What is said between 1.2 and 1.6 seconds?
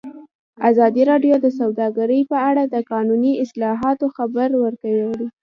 د